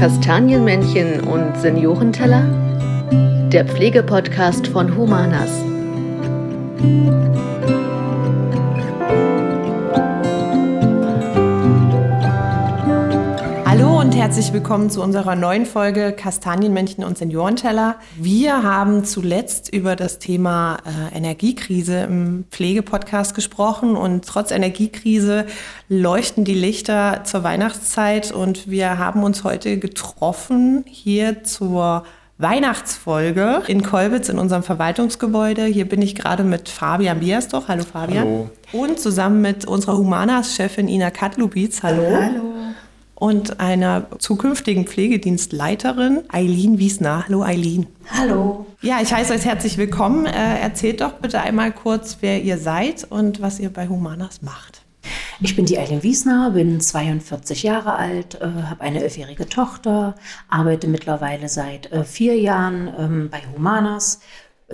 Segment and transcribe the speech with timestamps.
[0.00, 2.42] Kastanienmännchen und Seniorenteller?
[3.52, 5.50] Der Pflegepodcast von Humanas.
[14.30, 17.96] Herzlich willkommen zu unserer neuen Folge Kastanienmännchen und Seniorenteller.
[18.16, 25.46] Wir haben zuletzt über das Thema äh, Energiekrise im Pflegepodcast gesprochen und trotz Energiekrise
[25.88, 32.04] leuchten die Lichter zur Weihnachtszeit und wir haben uns heute getroffen hier zur
[32.38, 35.64] Weihnachtsfolge in Kolbitz in unserem Verwaltungsgebäude.
[35.64, 37.66] Hier bin ich gerade mit Fabian Biasdoch.
[37.66, 38.28] Hallo Fabian.
[38.28, 38.50] Hallo.
[38.84, 41.82] Und zusammen mit unserer Humanas-Chefin Ina Katlubitz.
[41.82, 42.04] Hallo.
[42.12, 42.50] Hallo
[43.20, 47.24] und einer zukünftigen Pflegedienstleiterin, Eileen Wiesner.
[47.28, 47.86] Hallo Eileen.
[48.10, 48.66] Hallo.
[48.80, 50.24] Ja, ich heiße euch herzlich willkommen.
[50.24, 54.82] Äh, erzählt doch bitte einmal kurz, wer ihr seid und was ihr bei Humanas macht.
[55.42, 60.14] Ich bin die Eileen Wiesner, bin 42 Jahre alt, äh, habe eine elfjährige Tochter,
[60.48, 64.20] arbeite mittlerweile seit äh, vier Jahren ähm, bei Humanas,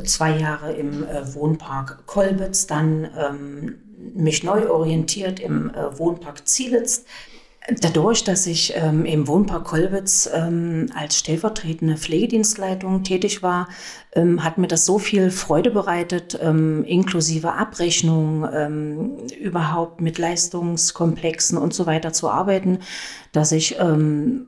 [0.05, 3.75] zwei Jahre im äh, Wohnpark Kolbitz, dann ähm,
[4.15, 7.05] mich neu orientiert im äh, Wohnpark Zielitz,
[7.69, 13.69] Dadurch, dass ich ähm, im Wohnpark Kolwitz ähm, als stellvertretende Pflegedienstleitung tätig war,
[14.15, 21.59] ähm, hat mir das so viel Freude bereitet, ähm, inklusive Abrechnung, ähm, überhaupt mit Leistungskomplexen
[21.59, 22.79] und so weiter zu arbeiten,
[23.33, 24.47] dass ich ähm,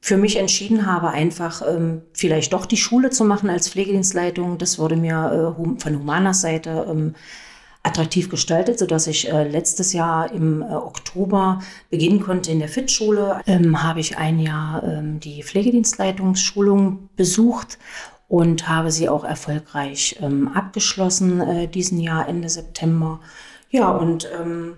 [0.00, 4.58] für mich entschieden habe, einfach ähm, vielleicht doch die Schule zu machen als Pflegedienstleitung.
[4.58, 7.14] Das wurde mir äh, von Humanas Seite ähm,
[7.82, 13.40] attraktiv gestaltet, sodass ich äh, letztes Jahr im äh, Oktober beginnen konnte in der FIT-Schule.
[13.46, 17.78] Ähm, habe ich ein Jahr ähm, die Pflegedienstleitungsschulung besucht
[18.28, 23.20] und habe sie auch erfolgreich ähm, abgeschlossen äh, diesen Jahr Ende September.
[23.70, 24.74] Ja, und ähm,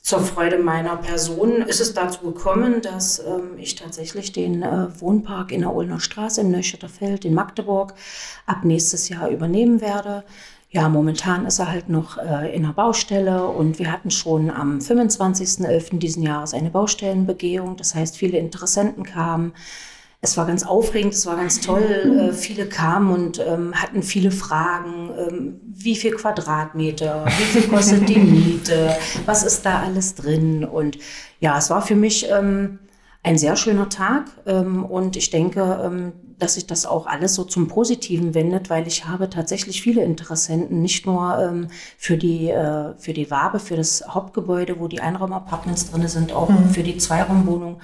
[0.00, 5.52] zur Freude meiner Person ist es dazu gekommen, dass ähm, ich tatsächlich den äh, Wohnpark
[5.52, 7.92] in der Ulner Straße in Neustädterfeld in Magdeburg
[8.46, 10.24] ab nächstes Jahr übernehmen werde.
[10.68, 14.78] Ja, momentan ist er halt noch äh, in der Baustelle und wir hatten schon am
[14.78, 15.98] 25.11.
[15.98, 17.76] diesen Jahres eine Baustellenbegehung.
[17.76, 19.52] Das heißt, viele Interessenten kamen.
[20.22, 21.82] Es war ganz aufregend, es war ganz toll.
[21.82, 25.10] Äh, viele kamen und ähm, hatten viele Fragen.
[25.16, 27.26] Ähm, wie viel Quadratmeter?
[27.26, 28.96] Wie viel kostet die Miete?
[29.24, 30.64] Was ist da alles drin?
[30.64, 30.98] Und
[31.38, 32.80] ja, es war für mich ähm,
[33.26, 37.42] ein sehr schöner Tag ähm, und ich denke, ähm, dass sich das auch alles so
[37.42, 41.66] zum Positiven wendet, weil ich habe tatsächlich viele Interessenten, nicht nur ähm,
[41.98, 46.48] für, die, äh, für die Wabe, für das Hauptgebäude, wo die Einraumapartments drin sind, auch
[46.48, 46.70] mhm.
[46.70, 47.80] für die Zweiraumwohnung.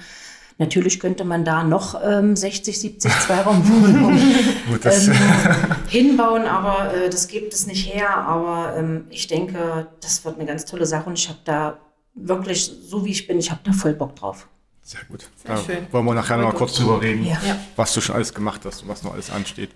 [0.59, 4.17] Natürlich könnte man da noch ähm, 60, 70 Zweiraumwohnungen
[4.85, 5.13] ähm,
[5.89, 8.15] hinbauen, aber äh, das gibt es nicht her.
[8.15, 11.79] Aber ähm, ich denke, das wird eine ganz tolle Sache und ich habe da
[12.15, 14.47] wirklich, so wie ich bin, ich habe da voll Bock drauf.
[14.83, 15.21] Sehr gut.
[15.21, 15.87] Sehr da schön.
[15.91, 17.37] wollen wir nachher noch mal kurz drüber reden, ja.
[17.77, 19.69] was du schon alles gemacht hast und was noch alles ansteht.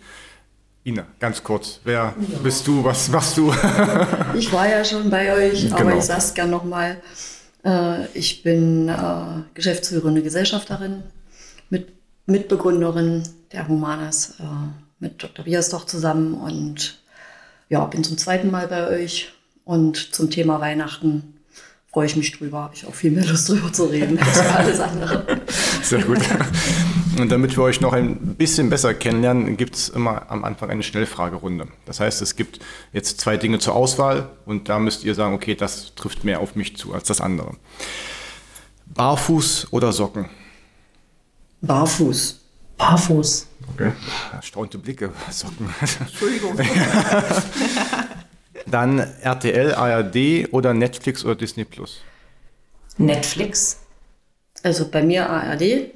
[0.83, 2.15] Ina, ganz kurz, wer ja.
[2.43, 3.53] bist du, was machst du?
[4.35, 5.77] ich war ja schon bei euch, genau.
[5.77, 7.01] aber ich sage es gerne nochmal.
[7.65, 11.03] Äh, ich bin äh, geschäftsführende Gesellschafterin,
[11.69, 11.93] mit,
[12.25, 14.43] Mitbegründerin der Humanas äh,
[14.99, 15.45] mit Dr.
[15.45, 16.99] Biasdoch zusammen und
[17.69, 19.33] ja, bin zum zweiten Mal bei euch
[19.65, 21.36] und zum Thema Weihnachten
[21.97, 24.79] freue ich mich drüber, habe ich auch viel mehr Lust drüber zu reden als alles
[24.79, 25.41] andere.
[25.81, 26.19] Sehr gut.
[27.17, 30.83] Und damit wir euch noch ein bisschen besser kennenlernen, gibt es immer am Anfang eine
[30.83, 31.67] Schnellfragerunde.
[31.87, 32.59] Das heißt, es gibt
[32.93, 36.55] jetzt zwei Dinge zur Auswahl und da müsst ihr sagen, okay, das trifft mehr auf
[36.55, 37.55] mich zu als das andere.
[38.93, 40.29] Barfuß oder Socken?
[41.61, 42.41] Barfuß.
[42.77, 43.47] Barfuß.
[43.73, 43.91] Okay.
[44.33, 45.73] Erstaunte Blicke, Socken.
[45.99, 46.59] Entschuldigung.
[48.69, 52.01] Dann RTL, ARD oder Netflix oder Disney Plus?
[52.97, 53.79] Netflix.
[54.63, 55.91] Also bei mir ARD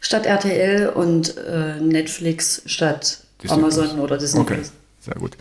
[0.00, 4.00] statt RTL und äh, Netflix statt Disney Amazon Plus.
[4.00, 4.54] oder Disney okay.
[4.54, 4.72] Plus.
[5.00, 5.36] Sehr gut.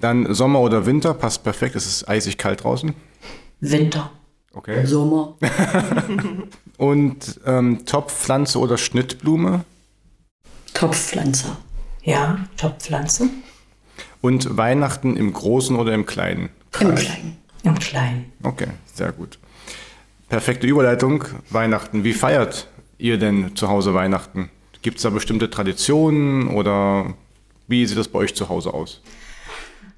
[0.00, 1.76] Dann Sommer oder Winter, passt perfekt.
[1.76, 2.94] Es ist eisig kalt draußen.
[3.60, 4.10] Winter.
[4.52, 4.84] Okay.
[4.86, 5.36] Sommer.
[6.78, 9.64] und ähm, Topfpflanze oder Schnittblume?
[10.74, 11.56] Topfpflanze.
[12.02, 13.28] Ja, Topfpflanze.
[14.24, 16.48] Und Weihnachten im Großen oder im Kleinen?
[16.80, 17.36] Im Kleinen.
[17.62, 18.32] Im Kleinen.
[18.42, 19.38] Okay, sehr gut.
[20.30, 21.24] Perfekte Überleitung.
[21.50, 22.04] Weihnachten.
[22.04, 24.48] Wie feiert ihr denn zu Hause Weihnachten?
[24.80, 27.12] Gibt es da bestimmte Traditionen oder
[27.68, 29.02] wie sieht das bei euch zu Hause aus?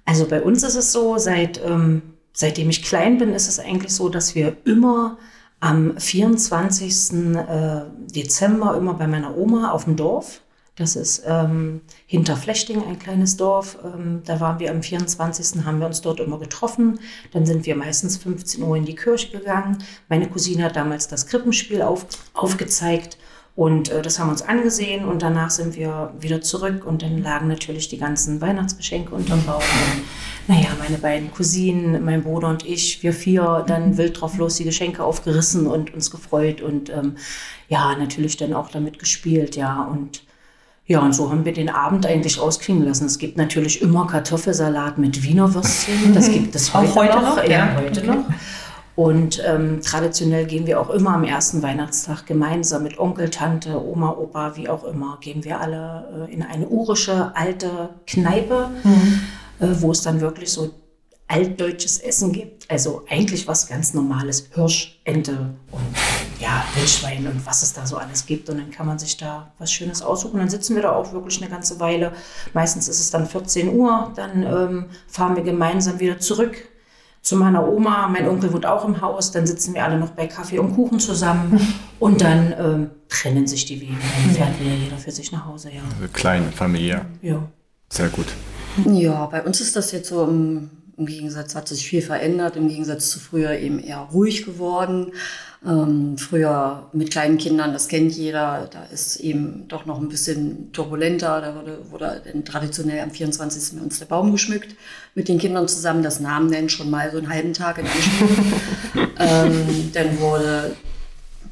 [0.06, 2.02] Also bei uns ist es so, seit, ähm,
[2.32, 5.18] seitdem ich klein bin, ist es eigentlich so, dass wir immer
[5.60, 7.12] am 24.
[7.12, 7.82] Äh,
[8.12, 10.40] Dezember immer bei meiner Oma auf dem Dorf
[10.76, 13.78] das ist ähm, hinter Flechting, ein kleines Dorf.
[13.82, 15.64] Ähm, da waren wir am 24.
[15.64, 17.00] haben wir uns dort immer getroffen.
[17.32, 19.78] Dann sind wir meistens 15 Uhr in die Kirche gegangen.
[20.10, 23.16] Meine Cousine hat damals das Krippenspiel auf, aufgezeigt.
[23.54, 27.22] Und äh, das haben wir uns angesehen und danach sind wir wieder zurück und dann
[27.22, 29.62] lagen natürlich die ganzen Weihnachtsgeschenke unterm Baum.
[29.62, 30.04] Und,
[30.54, 34.64] naja, meine beiden Cousinen, mein Bruder und ich, wir vier, dann wild drauf los die
[34.64, 37.16] Geschenke aufgerissen und uns gefreut und ähm,
[37.70, 39.84] ja, natürlich dann auch damit gespielt, ja.
[39.84, 40.26] Und
[40.88, 43.06] ja, und so haben wir den Abend eigentlich ausklingen lassen.
[43.06, 45.96] Es gibt natürlich immer Kartoffelsalat mit Wiener Würstchen.
[46.14, 47.36] Das gibt es heute, heute noch.
[47.36, 47.44] noch.
[47.44, 48.08] Ja, heute okay.
[48.08, 48.24] noch.
[48.94, 54.12] Und ähm, traditionell gehen wir auch immer am ersten Weihnachtstag gemeinsam mit Onkel, Tante, Oma,
[54.12, 59.20] Opa, wie auch immer, gehen wir alle äh, in eine urische alte Kneipe, mhm.
[59.60, 60.70] äh, wo es dann wirklich so
[61.28, 62.70] altdeutsches Essen gibt.
[62.70, 64.48] Also eigentlich was ganz Normales.
[64.54, 68.48] Hirsch, Ente und ja, Wildschwein und was es da so alles gibt.
[68.48, 70.38] Und dann kann man sich da was Schönes aussuchen.
[70.38, 72.12] Dann sitzen wir da auch wirklich eine ganze Weile.
[72.52, 74.12] Meistens ist es dann 14 Uhr.
[74.16, 76.56] Dann ähm, fahren wir gemeinsam wieder zurück
[77.22, 78.08] zu meiner Oma.
[78.08, 79.32] Mein Onkel wohnt auch im Haus.
[79.32, 81.60] Dann sitzen wir alle noch bei Kaffee und Kuchen zusammen.
[81.98, 83.94] Und dann ähm, trennen sich die Wege.
[83.94, 85.70] Dann fährt wieder jeder für sich nach Hause.
[85.70, 85.80] Ja.
[85.98, 87.06] Also klein, familiär.
[87.22, 87.48] Ja.
[87.88, 88.26] Sehr gut.
[88.84, 92.68] Ja, bei uns ist das jetzt so im im Gegensatz hat sich viel verändert, im
[92.68, 95.12] Gegensatz zu früher eben eher ruhig geworden.
[95.64, 100.70] Ähm, früher mit kleinen Kindern, das kennt jeder, da ist eben doch noch ein bisschen
[100.72, 101.40] turbulenter.
[101.40, 103.80] Da wurde, wurde traditionell am 24.
[103.80, 104.76] uns der Baum geschmückt
[105.14, 106.02] mit den Kindern zusammen.
[106.02, 108.58] Das nahm dann schon mal so einen halben Tag in Anspruch.
[109.18, 110.76] ähm, dann wurde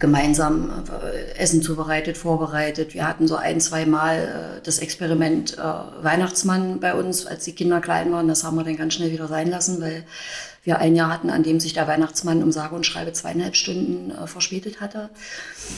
[0.04, 0.70] gemeinsam
[1.02, 2.92] äh, Essen zubereitet, vorbereitet.
[2.92, 5.62] Wir hatten so ein, zwei Mal äh, das Experiment äh,
[6.04, 8.28] Weihnachtsmann bei uns, als die Kinder klein waren.
[8.28, 10.04] Das haben wir dann ganz schnell wieder sein lassen, weil
[10.62, 14.10] wir ein Jahr hatten, an dem sich der Weihnachtsmann um sage und schreibe zweieinhalb Stunden
[14.10, 15.08] äh, verspätet hatte.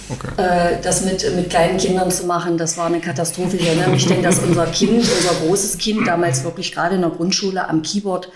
[0.09, 0.43] Okay.
[0.43, 3.59] Äh, das mit, mit kleinen Kindern zu machen, das war eine Katastrophe.
[3.59, 7.11] Ich erinnere mich denn, dass unser Kind, unser großes Kind, damals wirklich gerade in der
[7.11, 8.29] Grundschule am Keyboard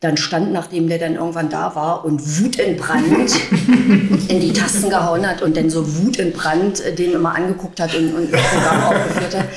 [0.00, 3.32] dann stand, nachdem der dann irgendwann da war und wutentbrannt
[4.28, 8.14] in die Tasten gehauen hat und dann so wutentbrannt äh, den immer angeguckt hat und,
[8.14, 9.48] und Programm aufgeführt hat.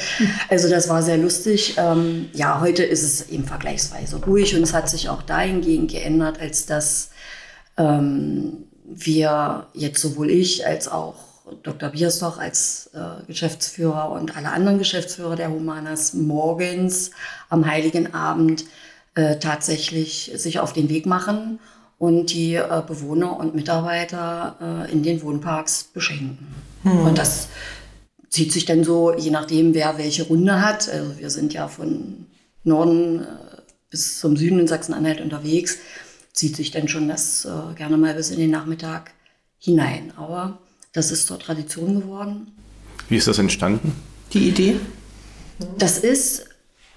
[0.50, 1.76] Also das war sehr lustig.
[1.78, 6.40] Ähm, ja, heute ist es eben vergleichsweise ruhig und es hat sich auch dahingehend geändert,
[6.40, 7.12] als dass
[7.78, 11.16] ähm, wir jetzt sowohl ich als auch
[11.64, 11.90] Dr.
[11.90, 17.12] Bierstoch als äh, Geschäftsführer und alle anderen Geschäftsführer der Humanas morgens
[17.50, 18.66] am Heiligen Abend
[19.16, 21.60] äh, tatsächlich sich auf den Weg machen
[21.98, 26.48] und die äh, Bewohner und Mitarbeiter äh, in den Wohnparks beschenken.
[26.84, 27.06] Hm.
[27.06, 27.50] Und das
[28.30, 30.90] zieht sich dann so, je nachdem, wer welche Runde hat.
[30.90, 32.26] Also wir sind ja von
[32.64, 33.26] Norden äh,
[33.90, 35.78] bis zum Süden in Sachsen-Anhalt unterwegs,
[36.34, 39.12] zieht sich dann schon das äh, gerne mal bis in den Nachmittag
[39.60, 40.14] hinein.
[40.16, 40.60] Aber
[40.94, 42.52] das ist zur Tradition geworden.
[43.10, 43.94] Wie ist das entstanden?
[44.34, 44.80] Die Idee?
[45.78, 46.46] Das ist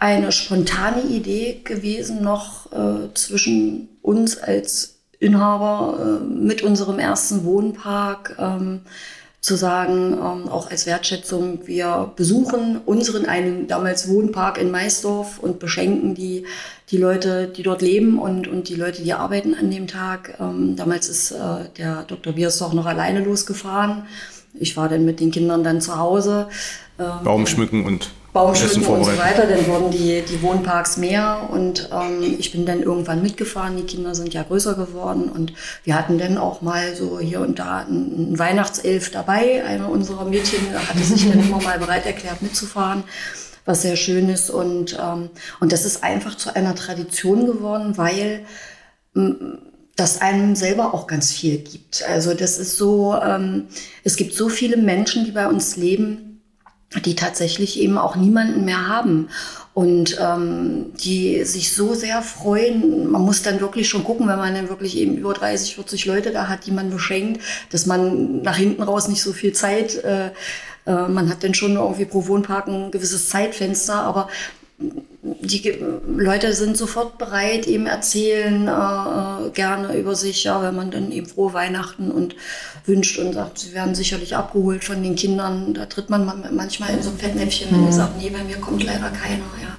[0.04, 8.36] eine spontane Idee gewesen, noch äh, zwischen uns als Inhaber äh, mit unserem ersten Wohnpark
[8.38, 8.82] ähm,
[9.40, 15.58] zu sagen, ähm, auch als Wertschätzung, wir besuchen unseren einen damals Wohnpark in Maisdorf und
[15.58, 16.44] beschenken die,
[16.90, 20.36] die Leute, die dort leben und, und die Leute, die arbeiten an dem Tag.
[20.38, 22.34] Ähm, damals ist äh, der Dr.
[22.34, 24.02] Biersdorf noch alleine losgefahren.
[24.52, 26.48] Ich war dann mit den Kindern dann zu Hause.
[26.98, 29.46] Ähm, Baum schmücken und Baumschmücken und so weiter.
[29.46, 33.78] Dann wurden die, die Wohnparks mehr und ähm, ich bin dann irgendwann mitgefahren.
[33.78, 35.54] Die Kinder sind ja größer geworden und
[35.84, 39.64] wir hatten dann auch mal so hier und da einen Weihnachtself dabei.
[39.64, 43.04] Eine unserer Mädchen hatte sich dann immer mal bereit erklärt mitzufahren
[43.66, 44.50] was sehr schön ist.
[44.50, 48.44] Und, ähm, und das ist einfach zu einer Tradition geworden, weil
[49.96, 52.04] das einem selber auch ganz viel gibt.
[52.08, 53.68] Also das ist so, ähm,
[54.02, 56.33] es gibt so viele Menschen, die bei uns leben,
[57.00, 59.28] die tatsächlich eben auch niemanden mehr haben
[59.74, 63.10] und ähm, die sich so sehr freuen.
[63.10, 66.30] Man muss dann wirklich schon gucken, wenn man dann wirklich eben über 30, 40 Leute
[66.30, 70.30] da hat, die man beschenkt, dass man nach hinten raus nicht so viel Zeit, äh,
[70.86, 74.28] äh, man hat dann schon irgendwie pro Wohnpark ein gewisses Zeitfenster, aber
[74.78, 81.12] die Leute sind sofort bereit, eben erzählen äh, gerne über sich, ja, wenn man dann
[81.12, 82.34] eben frohe Weihnachten und
[82.84, 85.74] wünscht und sagt, sie werden sicherlich abgeholt von den Kindern.
[85.74, 87.84] Da tritt man manchmal in so ein Fettnäpfchen, wenn mhm.
[87.84, 89.44] man sagt, nee, bei mir kommt leider keiner.
[89.62, 89.78] Ja.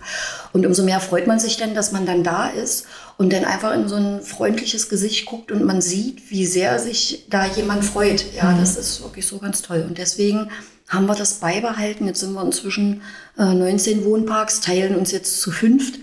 [0.53, 2.85] Und umso mehr freut man sich dann, dass man dann da ist
[3.17, 7.25] und dann einfach in so ein freundliches Gesicht guckt und man sieht, wie sehr sich
[7.29, 8.25] da jemand freut.
[8.33, 8.59] Ja, mhm.
[8.59, 9.85] das ist wirklich so ganz toll.
[9.87, 10.49] Und deswegen
[10.87, 12.07] haben wir das beibehalten.
[12.07, 13.01] Jetzt sind wir inzwischen
[13.37, 15.99] äh, 19 Wohnparks, teilen uns jetzt zu fünft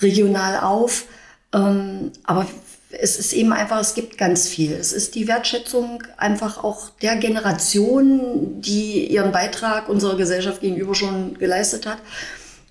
[0.00, 1.04] regional auf.
[1.52, 2.46] Ähm, aber
[2.90, 4.72] es ist eben einfach, es gibt ganz viel.
[4.72, 11.38] Es ist die Wertschätzung einfach auch der Generation, die ihren Beitrag unserer Gesellschaft gegenüber schon
[11.38, 11.98] geleistet hat.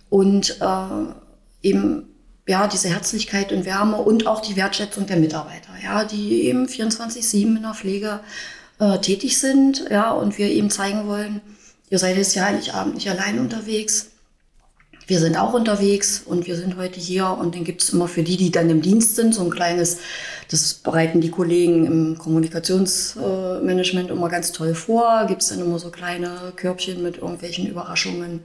[0.09, 2.07] Und äh, eben
[2.47, 7.55] ja, diese Herzlichkeit und Wärme und auch die Wertschätzung der Mitarbeiter, ja, die eben 24-7
[7.55, 8.19] in der Pflege
[8.81, 11.39] äh, tätig sind, ja, und wir eben zeigen wollen,
[11.89, 14.07] ihr seid jetzt ja Heiligabend nicht allein unterwegs.
[15.05, 18.23] Wir sind auch unterwegs und wir sind heute hier und dann gibt es immer für
[18.23, 19.97] die, die dann im Dienst sind, so ein kleines,
[20.49, 25.91] das bereiten die Kollegen im Kommunikationsmanagement immer ganz toll vor, gibt es dann immer so
[25.91, 28.39] kleine Körbchen mit irgendwelchen Überraschungen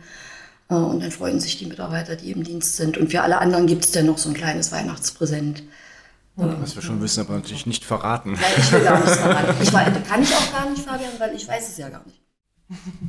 [0.69, 2.99] äh, und dann freuen sich die Mitarbeiter, die im Dienst sind.
[2.99, 5.63] Und für alle anderen gibt es dann noch so ein kleines Weihnachtspräsent.
[6.37, 8.33] Was wir schon wissen, aber natürlich nicht verraten.
[8.33, 9.55] Nein, ich will gar nichts verraten.
[9.63, 12.21] Ich weiß, kann ich auch gar nicht, Fabian, weil ich weiß es ja gar nicht.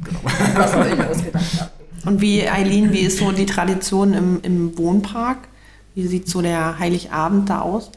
[0.04, 0.20] Genau.
[0.56, 1.72] Was wir ich ausgedacht haben.
[2.06, 5.50] Und wie, Eileen, wie ist so die Tradition im, im Wohnpark?
[5.94, 7.92] Wie sieht so der Heiligabend da aus?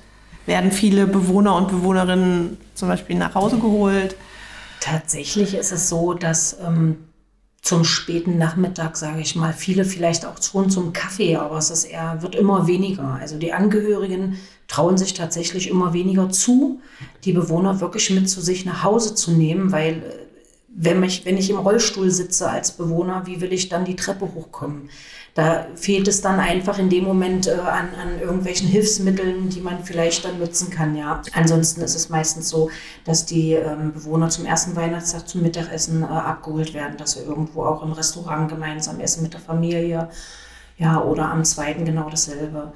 [0.46, 4.16] Werden viele Bewohner und Bewohnerinnen zum Beispiel nach Hause geholt?
[4.80, 6.96] Tatsächlich ist es so, dass ähm,
[7.62, 11.84] zum späten Nachmittag, sage ich mal, viele vielleicht auch schon zum Kaffee, aber es ist
[11.84, 13.18] eher, wird immer weniger.
[13.20, 16.80] Also die Angehörigen trauen sich tatsächlich immer weniger zu,
[17.24, 20.29] die Bewohner wirklich mit zu sich nach Hause zu nehmen, weil äh,
[20.74, 24.32] wenn, mich, wenn ich im Rollstuhl sitze als Bewohner, wie will ich dann die Treppe
[24.34, 24.88] hochkommen?
[25.34, 29.84] Da fehlt es dann einfach in dem Moment äh, an, an irgendwelchen Hilfsmitteln, die man
[29.84, 30.96] vielleicht dann nutzen kann.
[30.96, 31.22] Ja.
[31.32, 32.70] Ansonsten ist es meistens so,
[33.04, 37.64] dass die ähm, Bewohner zum ersten Weihnachtstag zum Mittagessen äh, abgeholt werden, dass wir irgendwo
[37.64, 40.08] auch im Restaurant gemeinsam essen mit der Familie.
[40.78, 42.72] Ja, oder am zweiten genau dasselbe.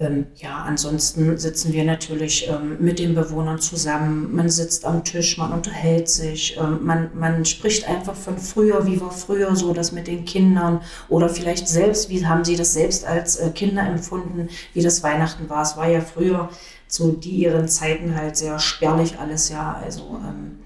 [0.00, 4.34] Ähm, ja, ansonsten sitzen wir natürlich ähm, mit den Bewohnern zusammen.
[4.34, 9.00] Man sitzt am Tisch, man unterhält sich, ähm, man, man spricht einfach von früher, wie
[9.00, 13.06] war früher so das mit den Kindern oder vielleicht selbst, wie haben sie das selbst
[13.06, 15.62] als äh, Kinder empfunden, wie das Weihnachten war.
[15.62, 16.48] Es war ja früher
[16.88, 19.80] zu die ihren Zeiten halt sehr spärlich alles, ja.
[19.80, 20.58] Also ähm,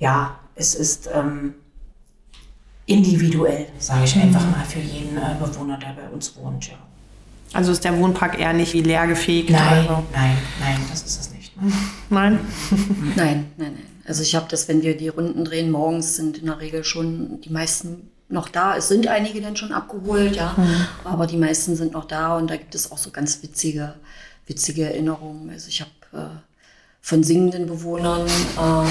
[0.00, 1.54] ja, es ist ähm,
[2.86, 6.76] individuell, sage ich einfach mal, für jeden äh, Bewohner, der bei uns wohnt, ja.
[7.54, 9.50] Also ist der Wohnpark eher nicht wie leergefegt?
[9.50, 10.04] Nein, so?
[10.12, 11.52] nein, nein, das ist es nicht.
[12.10, 12.40] Nein?
[13.16, 13.78] nein, nein, nein.
[14.06, 17.40] Also ich habe das, wenn wir die Runden drehen, morgens sind in der Regel schon
[17.40, 18.76] die meisten noch da.
[18.76, 20.86] Es sind einige dann schon abgeholt, ja, mhm.
[21.04, 23.94] aber die meisten sind noch da und da gibt es auch so ganz witzige,
[24.46, 25.48] witzige Erinnerungen.
[25.50, 26.36] Also ich habe äh,
[27.00, 28.90] von singenden Bewohnern äh,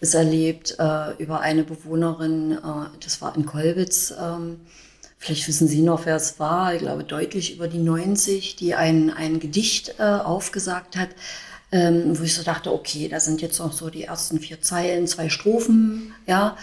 [0.00, 4.60] es erlebt, äh, über eine Bewohnerin, äh, das war in Kolbitz, ähm,
[5.24, 9.10] vielleicht wissen Sie noch, wer es war, ich glaube deutlich über die 90, die ein,
[9.10, 11.08] ein Gedicht äh, aufgesagt hat,
[11.72, 15.06] ähm, wo ich so dachte, okay, da sind jetzt noch so die ersten vier Zeilen,
[15.06, 16.56] zwei Strophen, ja.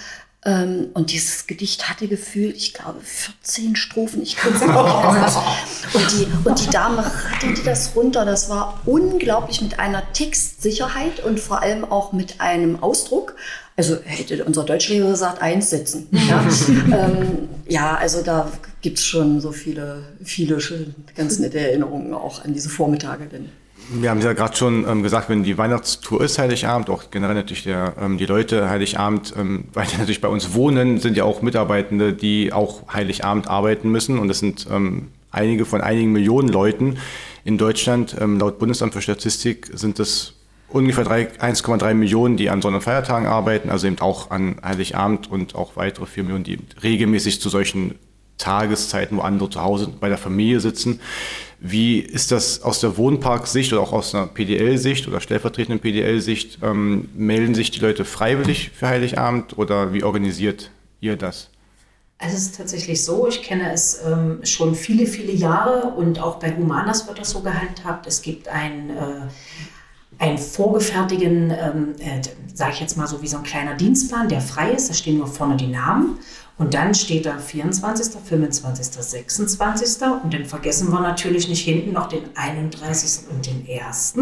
[0.43, 4.23] Ähm, und dieses Gedicht hatte gefühlt, ich glaube, 14 Strophen.
[4.23, 4.73] Ich kann es nicht
[5.93, 8.25] und die, und die Dame ratterte das runter.
[8.25, 13.35] Das war unglaublich mit einer Textsicherheit und vor allem auch mit einem Ausdruck.
[13.81, 16.07] Also hätte unser Deutschlehrer gesagt, eins setzen.
[16.11, 18.47] Ja, ähm, ja also da
[18.83, 23.25] gibt es schon so viele, viele schöne, ganz nette Erinnerungen auch an diese Vormittage.
[23.25, 23.49] Denn.
[23.89, 27.63] Wir haben ja gerade schon ähm, gesagt, wenn die Weihnachtstour ist, Heiligabend, auch generell natürlich
[27.63, 31.41] der, ähm, die Leute Heiligabend, ähm, weil die natürlich bei uns wohnen, sind ja auch
[31.41, 34.19] Mitarbeitende, die auch Heiligabend arbeiten müssen.
[34.19, 36.99] Und das sind ähm, einige von einigen Millionen Leuten
[37.45, 38.15] in Deutschland.
[38.21, 40.35] Ähm, laut Bundesamt für Statistik sind das
[40.71, 45.55] ungefähr 1,3 Millionen, die an Sonn- und Feiertagen arbeiten, also eben auch an Heiligabend und
[45.55, 47.95] auch weitere 4 Millionen, die regelmäßig zu solchen
[48.37, 50.99] Tageszeiten, wo andere zu Hause bei der Familie sitzen.
[51.59, 56.57] Wie ist das aus der Wohnparksicht oder auch aus einer PDL-Sicht oder stellvertretenden PDL-Sicht?
[56.63, 61.49] Ähm, melden sich die Leute freiwillig für Heiligabend oder wie organisiert ihr das?
[62.17, 66.55] Es ist tatsächlich so, ich kenne es ähm, schon viele, viele Jahre und auch bei
[66.55, 68.05] Humanas wird das so gehandhabt.
[68.05, 69.27] Es gibt ein äh,
[70.21, 72.21] einen vorgefertigten, ähm, äh,
[72.53, 74.89] sage ich jetzt mal so wie so ein kleiner Dienstplan, der frei ist.
[74.89, 76.19] Da stehen nur vorne die Namen.
[76.59, 80.01] Und dann steht da 24., 25., 26.
[80.23, 83.31] Und dann vergessen wir natürlich nicht hinten noch den 31.
[83.31, 84.13] und den 1.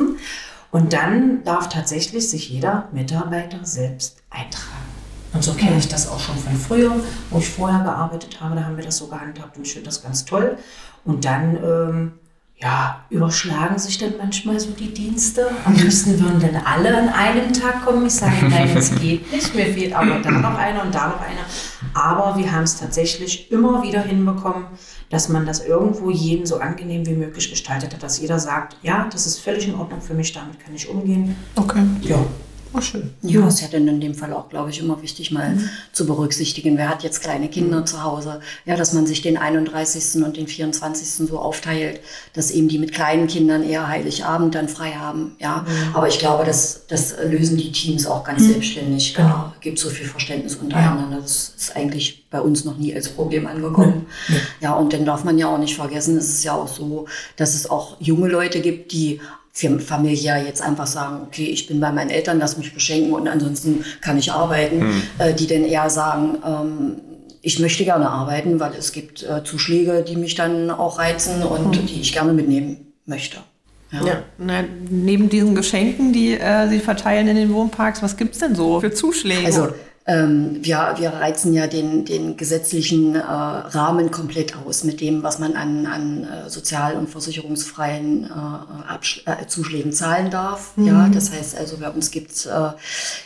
[0.71, 4.87] Und dann darf tatsächlich sich jeder Mitarbeiter selbst eintragen.
[5.33, 6.95] Und so kenne ich das auch schon von früher,
[7.29, 8.55] wo ich vorher gearbeitet habe.
[8.55, 10.57] Da haben wir das so gehandhabt und ich finde das ganz toll.
[11.03, 12.18] Und dann ähm,
[12.61, 15.49] ja, überschlagen sich dann manchmal so die Dienste.
[15.63, 18.05] Am liebsten würden dann alle an einem Tag kommen.
[18.05, 19.55] Ich sage, nein, das geht nicht.
[19.55, 21.45] Mir fehlt aber da noch einer und da noch einer.
[21.93, 24.65] Aber wir haben es tatsächlich immer wieder hinbekommen,
[25.09, 29.07] dass man das irgendwo jeden so angenehm wie möglich gestaltet hat, dass jeder sagt, ja,
[29.09, 31.37] das ist völlig in Ordnung für mich, damit kann ich umgehen.
[31.55, 31.83] Okay.
[32.01, 32.17] Ja.
[32.71, 33.09] Oh, schön.
[33.23, 35.69] Ja, ist ja dann in dem Fall auch, glaube ich, immer wichtig, mal mhm.
[35.91, 36.77] zu berücksichtigen.
[36.77, 37.85] Wer hat jetzt kleine Kinder mhm.
[37.87, 38.41] zu Hause?
[38.65, 40.23] Ja, dass man sich den 31.
[40.23, 41.27] und den 24.
[41.27, 41.99] so aufteilt,
[42.33, 45.35] dass eben die mit kleinen Kindern eher Heiligabend dann frei haben.
[45.39, 45.95] Ja, mhm.
[45.95, 48.51] aber ich glaube, das, das lösen die Teams auch ganz mhm.
[48.51, 49.15] selbstständig.
[49.15, 49.27] Genau.
[49.27, 51.15] Ja, gibt so viel Verständnis untereinander.
[51.15, 51.21] Ja.
[51.21, 54.05] Das ist eigentlich bei uns noch nie als Problem angekommen.
[54.61, 57.55] Ja, und dann darf man ja auch nicht vergessen, es ist ja auch so, dass
[57.55, 59.19] es auch junge Leute gibt, die
[59.53, 63.83] familiär jetzt einfach sagen, okay, ich bin bei meinen Eltern, lass mich beschenken und ansonsten
[64.01, 65.01] kann ich arbeiten, mhm.
[65.17, 66.95] äh, die dann eher sagen, ähm,
[67.41, 71.67] ich möchte gerne arbeiten, weil es gibt äh, Zuschläge, die mich dann auch reizen und
[71.67, 71.85] mhm.
[71.85, 73.37] die ich gerne mitnehmen möchte.
[73.91, 74.05] Ja.
[74.05, 74.23] ja.
[74.37, 78.55] Na, neben diesen Geschenken, die äh, Sie verteilen in den Wohnparks, was gibt es denn
[78.55, 79.45] so für Zuschläge?
[79.45, 79.69] Also
[80.09, 85.37] ähm, wir, wir reizen ja den, den gesetzlichen äh, Rahmen komplett aus mit dem, was
[85.37, 90.75] man an, an äh, sozial- und versicherungsfreien äh, äh, Zuschlägen zahlen darf.
[90.77, 90.87] Mhm.
[90.87, 92.69] Ja, das heißt also, bei uns gibt's äh,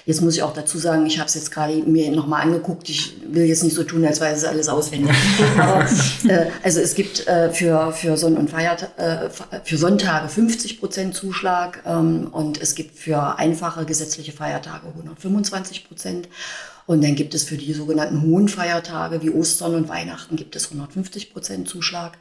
[0.06, 3.16] jetzt muss ich auch dazu sagen, ich habe es jetzt gerade mir nochmal angeguckt, ich
[3.30, 5.16] will jetzt nicht so tun, als wäre es alles auswendig.
[5.58, 5.86] Aber
[6.28, 8.90] äh, also es gibt für, für Sonn- und Feiert,
[9.64, 16.28] für Sonntage 50 Prozent Zuschlag ähm, und es gibt für einfache gesetzliche Feiertage 125 Prozent.
[16.86, 20.66] Und dann gibt es für die sogenannten hohen Feiertage wie Ostern und Weihnachten gibt es
[20.66, 22.18] 150 Prozent Zuschlag.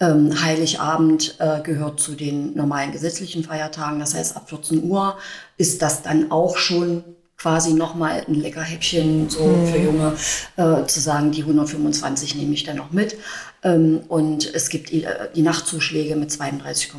[0.00, 3.98] Ähm, Heiligabend äh, gehört zu den normalen gesetzlichen Feiertagen.
[3.98, 5.18] Das heißt, ab 14 Uhr
[5.56, 7.04] ist das dann auch schon
[7.38, 9.66] quasi nochmal ein lecker Häppchen so mhm.
[9.68, 10.16] für Junge
[10.56, 13.16] äh, zu sagen, die 125 nehme ich dann noch mit.
[13.62, 16.90] Ähm, und es gibt die, äh, die Nachtzuschläge mit 32,5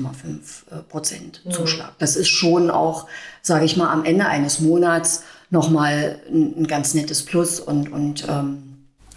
[0.72, 1.52] äh, Prozent mhm.
[1.52, 1.92] Zuschlag.
[2.00, 3.08] Das ist schon auch,
[3.42, 8.26] sage ich mal, am Ende eines Monats nochmal ein, ein ganz nettes Plus und, und
[8.30, 8.64] ähm,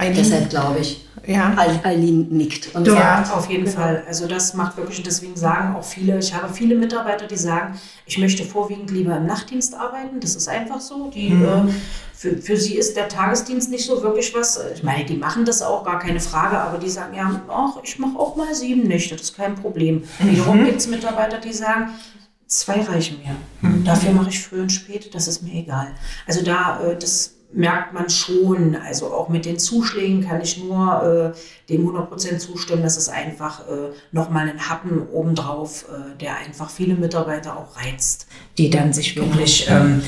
[0.01, 1.55] deshalb glaube ich, ja.
[1.85, 2.75] Aline nickt.
[2.75, 3.77] Und ja, auf jeden genau.
[3.77, 4.03] Fall.
[4.09, 7.79] Also das macht wirklich, und deswegen sagen auch viele, ich habe viele Mitarbeiter, die sagen,
[8.07, 10.19] ich möchte vorwiegend lieber im Nachtdienst arbeiten.
[10.21, 11.11] Das ist einfach so.
[11.15, 11.69] Die, mhm.
[11.69, 11.73] äh,
[12.13, 14.59] für, für sie ist der Tagesdienst nicht so wirklich was.
[14.75, 17.99] Ich meine, die machen das auch, gar keine Frage, aber die sagen, ja, ach, ich
[17.99, 20.05] mache auch mal sieben Nächte, das ist kein Problem.
[20.19, 20.31] Mhm.
[20.31, 21.91] Wiederum gibt es Mitarbeiter, die sagen,
[22.59, 23.37] zwei reichen mir.
[23.61, 23.85] Mhm.
[23.85, 25.89] Dafür mache ich früh und spät, das ist mir egal.
[26.27, 28.77] Also da, äh, das merkt man schon.
[28.77, 32.83] Also auch mit den Zuschlägen kann ich nur äh, dem 100% zustimmen.
[32.83, 38.27] Das ist einfach äh, nochmal ein Happen obendrauf, äh, der einfach viele Mitarbeiter auch reizt,
[38.59, 40.03] die dann sich wirklich ähm,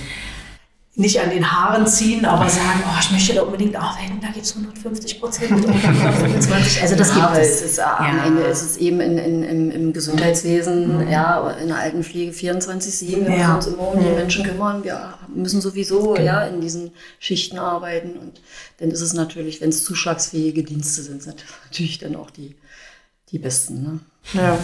[0.97, 4.47] nicht an den Haaren ziehen, aber sagen, oh, ich möchte da unbedingt arbeiten, da gibt
[4.47, 6.83] es 150 Prozent oder 125.
[6.83, 7.63] Also das ja, gibt es.
[7.63, 7.97] es ja.
[7.99, 11.11] Am Ende ist es eben in, in, im, im Gesundheitswesen, mhm.
[11.11, 13.55] ja, in der Altenpflege 24-7, wir ja.
[13.55, 14.15] müssen uns immer um die.
[14.15, 16.25] Menschen kümmern, wir müssen sowieso genau.
[16.25, 18.41] ja, in diesen Schichten arbeiten und
[18.79, 22.55] dann ist es natürlich, wenn es zuschlagsfähige Dienste sind, sind natürlich dann auch die,
[23.35, 23.83] die besten.
[23.83, 24.01] Ne?
[24.33, 24.59] Ja.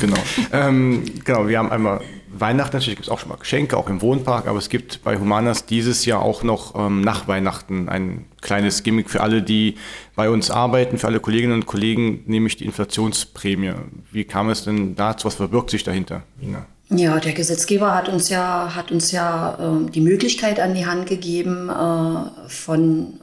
[0.00, 0.16] Genau.
[0.16, 0.16] Genau.
[0.52, 2.00] Ähm, genau, wir haben einmal
[2.36, 5.18] Weihnachten, natürlich gibt es auch schon mal Geschenke, auch im Wohnpark, aber es gibt bei
[5.18, 9.76] Humanas dieses Jahr auch noch ähm, nach Weihnachten ein kleines Gimmick für alle, die
[10.16, 13.72] bei uns arbeiten, für alle Kolleginnen und Kollegen, nämlich die Inflationsprämie.
[14.10, 15.26] Wie kam es denn dazu?
[15.26, 16.66] Was verbirgt sich dahinter, Ina?
[16.90, 21.06] Ja, der Gesetzgeber hat uns ja, hat uns ja äh, die Möglichkeit an die Hand
[21.06, 23.20] gegeben, äh, von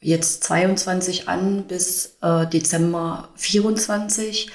[0.00, 4.50] jetzt 22 an bis äh, Dezember 24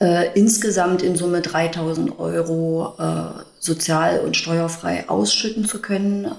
[0.00, 6.30] äh, insgesamt in Summe 3000 Euro äh, sozial- und steuerfrei ausschütten zu können, äh,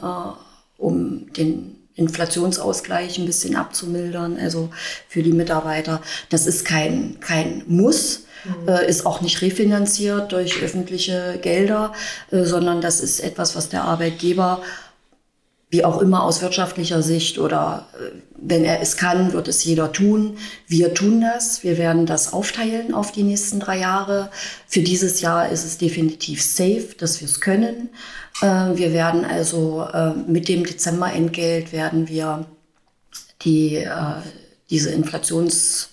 [0.77, 4.69] um den Inflationsausgleich ein bisschen abzumildern, also
[5.07, 6.01] für die Mitarbeiter.
[6.29, 8.25] Das ist kein, kein Muss.
[8.43, 8.67] Mhm.
[8.67, 11.93] Äh, ist auch nicht refinanziert durch öffentliche Gelder,
[12.31, 14.61] äh, sondern das ist etwas, was der Arbeitgeber
[15.73, 19.91] wie auch immer aus wirtschaftlicher Sicht oder äh, wenn er es kann, wird es jeder
[19.91, 20.37] tun.
[20.67, 21.63] Wir tun das.
[21.63, 24.29] Wir werden das aufteilen auf die nächsten drei Jahre.
[24.67, 27.89] Für dieses Jahr ist es definitiv safe, dass wir es können.
[28.41, 32.45] Äh, wir werden also äh, mit dem Dezemberentgelt werden wir
[33.41, 33.85] die,
[34.69, 35.89] diese Inflations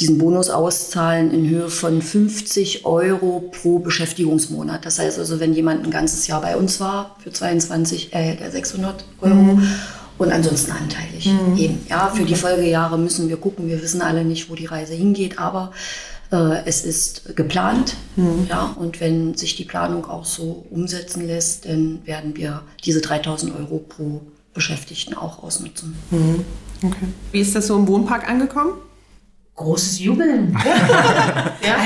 [0.00, 4.84] diesen Bonus auszahlen in Höhe von 50 Euro pro Beschäftigungsmonat.
[4.84, 8.50] Das heißt also, wenn jemand ein ganzes Jahr bei uns war, für 22 erhält er
[8.50, 9.34] 600 Euro.
[9.34, 9.68] Mhm.
[10.18, 11.26] Und ansonsten anteilig.
[11.26, 11.56] Mhm.
[11.58, 11.86] Eben.
[11.88, 13.68] Ja, für die Folgejahre müssen wir gucken.
[13.68, 15.72] Wir wissen alle nicht, wo die Reise hingeht, aber
[16.30, 17.96] äh, es ist geplant.
[18.16, 18.46] Mhm.
[18.48, 23.54] Ja, und wenn sich die Planung auch so umsetzen lässt, dann werden wir diese 3000
[23.58, 24.22] Euro pro
[24.54, 25.96] Beschäftigten auch ausnutzen.
[26.10, 26.44] Mhm.
[26.82, 27.08] Okay.
[27.32, 28.72] Wie ist das so im Wohnpark angekommen?
[29.56, 30.56] Großes Jubeln.
[31.62, 31.76] ja?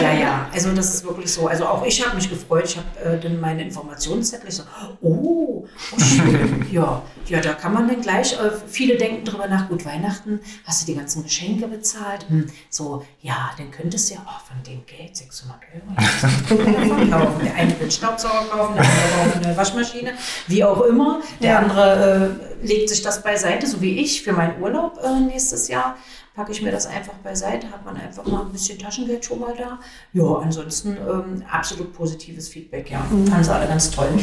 [0.00, 1.46] ja, ja, Also das ist wirklich so.
[1.46, 2.64] Also auch ich habe mich gefreut.
[2.64, 4.48] Ich habe äh, dann meine Informationszettel.
[4.48, 4.62] Ich so,
[5.02, 6.66] oh, oh schön.
[6.72, 8.32] ja, ja, da kann man dann gleich.
[8.32, 9.68] Äh, viele denken drüber nach.
[9.68, 12.26] Gut, Weihnachten hast du die ganzen Geschenke bezahlt.
[12.28, 12.46] Hm.
[12.70, 17.44] So, ja, dann könntest du ja auch von dem Geld 600 Euro kaufen.
[17.44, 20.12] Der eine will Staubsauger kaufen, der andere braucht eine Waschmaschine,
[20.46, 21.20] wie auch immer.
[21.42, 21.58] Der ja.
[21.58, 25.96] andere äh, legt sich das beiseite, so wie ich für meinen Urlaub äh, nächstes Jahr
[26.34, 29.54] packe ich mir das einfach beiseite, hat man einfach mal ein bisschen Taschengeld schon mal
[29.56, 29.78] da.
[30.12, 33.04] Ja, ansonsten ähm, absolut positives Feedback, ja.
[33.10, 33.26] Mhm.
[33.26, 34.08] Fanden sie alle ganz toll.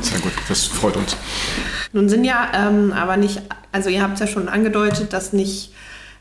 [0.00, 1.16] Sehr gut, das freut uns.
[1.92, 5.72] Nun sind ja ähm, aber nicht, also ihr habt es ja schon angedeutet, dass nicht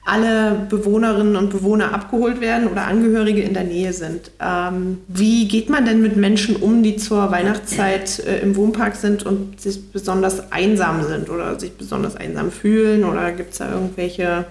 [0.06, 4.32] alle Bewohnerinnen und Bewohner abgeholt werden oder Angehörige in der Nähe sind.
[4.42, 9.26] Ähm, wie geht man denn mit Menschen um, die zur Weihnachtszeit äh, im Wohnpark sind
[9.26, 13.06] und sich besonders einsam sind oder sich besonders einsam fühlen?
[13.06, 14.46] Oder gibt es da irgendwelche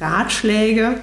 [0.00, 1.00] Ratschläge?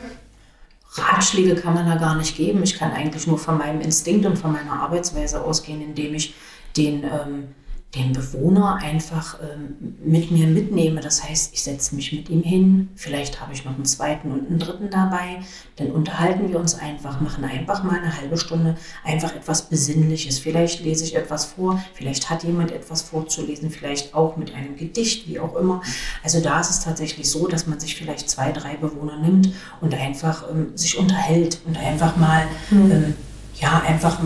[0.93, 2.63] Ratschläge kann man da gar nicht geben.
[2.63, 6.33] Ich kann eigentlich nur von meinem Instinkt und von meiner Arbeitsweise ausgehen, indem ich
[6.75, 7.47] den ähm,
[7.95, 10.99] den Bewohner einfach ähm, mit mir mitnehme.
[10.99, 14.47] Das heißt, ich setze mich mit ihm hin, vielleicht habe ich noch einen zweiten und
[14.47, 15.39] einen dritten dabei,
[15.77, 20.37] dann unterhalten wir uns einfach, machen einfach mal eine halbe Stunde einfach etwas Besinnliches.
[20.37, 25.27] Vielleicht lese ich etwas vor, vielleicht hat jemand etwas vorzulesen, vielleicht auch mit einem Gedicht,
[25.29, 25.81] wie auch immer.
[26.23, 29.93] Also da ist es tatsächlich so, dass man sich vielleicht zwei, drei Bewohner nimmt und
[29.93, 32.91] einfach ähm, sich unterhält und einfach mal, mhm.
[32.91, 33.15] ähm,
[33.59, 34.19] ja, einfach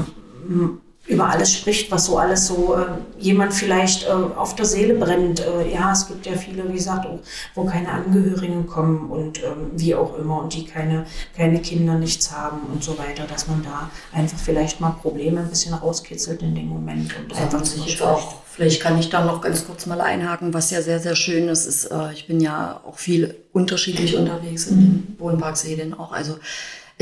[1.11, 2.85] über alles spricht, was so alles so äh,
[3.19, 5.41] jemand vielleicht äh, auf der Seele brennt.
[5.41, 7.19] Äh, ja, es gibt ja viele, wie gesagt, auch,
[7.53, 12.31] wo keine Angehörigen kommen und ähm, wie auch immer und die keine, keine Kinder, nichts
[12.31, 16.55] haben und so weiter, dass man da einfach vielleicht mal Probleme ein bisschen rauskitzelt in
[16.55, 18.35] dem Moment und ja, einfach sich auch.
[18.49, 21.65] Vielleicht kann ich da noch ganz kurz mal einhaken, was ja sehr, sehr schön ist,
[21.65, 26.13] ist, äh, ich bin ja auch viel unterschiedlich unterwegs in den Wohnparkseelen auch.
[26.13, 26.37] Also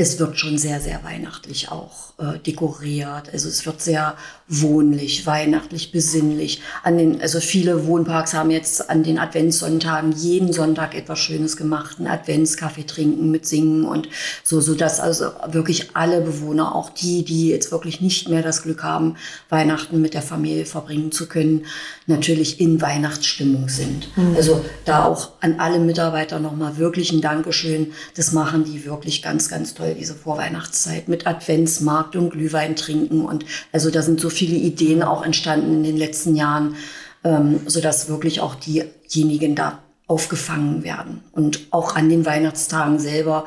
[0.00, 3.30] es wird schon sehr, sehr weihnachtlich auch äh, dekoriert.
[3.34, 4.16] Also es wird sehr
[4.48, 6.62] wohnlich, weihnachtlich, besinnlich.
[6.82, 11.98] An den, also viele Wohnparks haben jetzt an den Adventssonntagen jeden Sonntag etwas Schönes gemacht,
[11.98, 14.08] einen Adventskaffee trinken mit Singen und
[14.42, 18.62] so, so dass also wirklich alle Bewohner, auch die, die jetzt wirklich nicht mehr das
[18.62, 19.16] Glück haben,
[19.50, 21.66] Weihnachten mit der Familie verbringen zu können,
[22.06, 24.16] natürlich in Weihnachtsstimmung sind.
[24.16, 24.34] Mhm.
[24.34, 27.92] Also da auch an alle Mitarbeiter nochmal wirklich ein Dankeschön.
[28.16, 33.24] Das machen die wirklich ganz, ganz toll toll, diese Vorweihnachtszeit mit Adventsmarkt und Glühwein trinken.
[33.24, 36.76] Und also da sind so viele Ideen auch entstanden in den letzten Jahren,
[37.24, 41.22] ähm, sodass wirklich auch diejenigen da aufgefangen werden.
[41.32, 43.44] Und auch an den Weihnachtstagen selber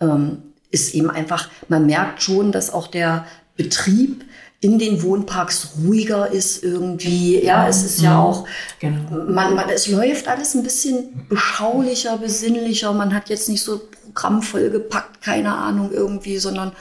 [0.00, 4.24] ähm, ist eben einfach, man merkt schon, dass auch der Betrieb
[4.60, 7.42] in den Wohnparks ruhiger ist irgendwie.
[7.44, 8.16] Ja, es ist ja mhm.
[8.16, 8.48] auch,
[8.80, 9.24] genau.
[9.28, 12.92] man, man, es läuft alles ein bisschen beschaulicher, besinnlicher.
[12.92, 13.82] Man hat jetzt nicht so
[14.16, 16.72] Programm vollgepackt, keine Ahnung irgendwie, sondern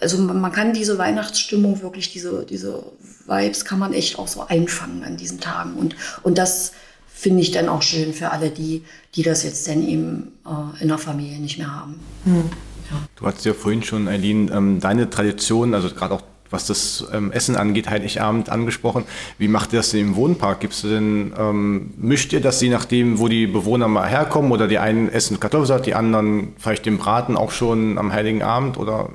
[0.00, 2.84] also man, kann diese Weihnachtsstimmung wirklich, diese, diese
[3.26, 5.74] Vibes kann man echt auch so einfangen an diesen Tagen.
[5.74, 6.72] Und, und das
[7.12, 10.88] finde ich dann auch schön für alle die, die das jetzt dann eben äh, in
[10.88, 11.98] der Familie nicht mehr haben.
[12.24, 12.44] Hm.
[12.90, 12.96] Ja.
[13.16, 17.32] Du hattest ja vorhin schon, Eileen, ähm, deine Tradition, also gerade auch was das ähm,
[17.32, 19.04] Essen angeht, Heiligabend angesprochen.
[19.38, 20.60] Wie macht ihr das denn im Wohnpark?
[20.60, 24.78] Gibt's denn, ähm, mischt ihr das je nachdem, wo die Bewohner mal herkommen oder die
[24.78, 29.10] einen essen Kartoffelsalat, die anderen vielleicht den Braten auch schon am Heiligen Abend oder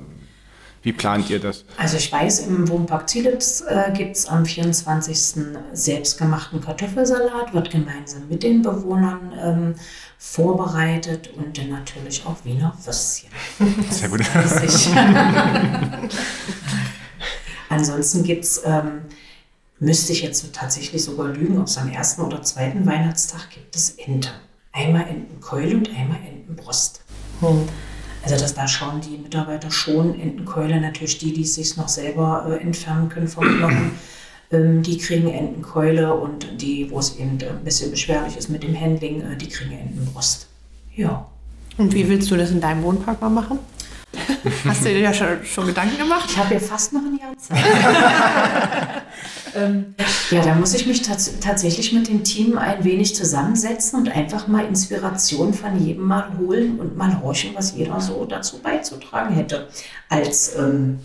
[0.83, 1.63] wie plant ihr das?
[1.77, 5.45] Also ich weiß, im Wohnpark Zielitz äh, gibt es am 24.
[5.71, 9.75] selbstgemachten Kartoffelsalat, wird gemeinsam mit den Bewohnern ähm,
[10.17, 13.29] vorbereitet und dann natürlich auch Wiener Würstchen.
[13.89, 14.21] Sehr gut.
[17.73, 19.01] Ansonsten gibt es, ähm,
[19.79, 23.91] müsste ich jetzt tatsächlich sogar lügen, ob es am ersten oder zweiten Weihnachtstag gibt es
[23.91, 24.29] Ente.
[24.71, 27.01] Einmal Entenkeule und einmal Entenbrust.
[27.41, 27.67] Hm.
[28.23, 32.45] Also das, da schauen die Mitarbeiter schon Entenkeule, natürlich die, die es sich noch selber
[32.47, 33.91] äh, entfernen können vom Knochen,
[34.51, 38.79] ähm, die kriegen Entenkeule und die, wo es eben ein bisschen beschwerlich ist mit dem
[38.79, 40.47] Handling, äh, die kriegen Entenbrust.
[40.95, 41.27] Ja.
[41.77, 43.59] Und wie willst du das in deinem Wohnpark mal machen?
[44.65, 46.25] Hast du dir ja schon, schon Gedanken gemacht?
[46.29, 47.57] Ich habe ja fast noch ein Jahr Zeit.
[49.55, 49.95] ähm,
[50.29, 54.47] ja, da muss ich mich tats tatsächlich mit dem Team ein wenig zusammensetzen und einfach
[54.47, 59.67] mal Inspiration von jedem mal holen und mal horchen, was jeder so dazu beizutragen hätte.
[60.09, 60.99] Als ähm,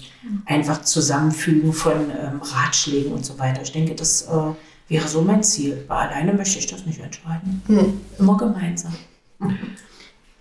[0.45, 3.63] einfach Zusammenfügen von ähm, Ratschlägen und so weiter.
[3.63, 4.53] Ich denke, das äh,
[4.89, 5.85] wäre so mein Ziel.
[5.89, 7.63] Weil alleine möchte ich das nicht entscheiden.
[7.67, 8.01] Hm.
[8.19, 8.95] Immer gemeinsam.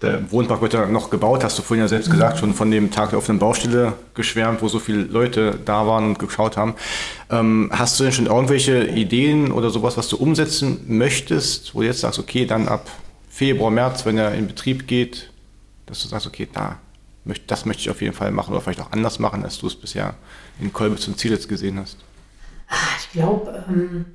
[0.02, 2.92] Der Wohnpark wird ja noch gebaut, hast du vorhin ja selbst gesagt, schon von dem
[2.92, 6.76] Tag der offenen Baustelle geschwärmt, wo so viele Leute da waren und geschaut haben.
[7.32, 11.88] Ähm, hast du denn schon irgendwelche Ideen oder sowas, was du umsetzen möchtest, wo du
[11.88, 12.88] jetzt sagst, okay, dann ab
[13.32, 15.32] Februar, März, wenn er in Betrieb geht,
[15.88, 16.78] dass du sagst, okay, da,
[17.48, 19.76] das möchte ich auf jeden Fall machen oder vielleicht auch anders machen, als du es
[19.76, 20.14] bisher
[20.60, 21.98] in Kolbitz und Zielitz gesehen hast?
[22.70, 24.06] Ah, ich glaube, ähm